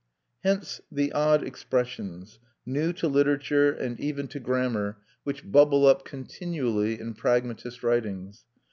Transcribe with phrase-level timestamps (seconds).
[0.43, 6.99] Hence the odd expressions, new to literature and even to grammar, which bubble up continually
[6.99, 8.43] in pragmatist writings.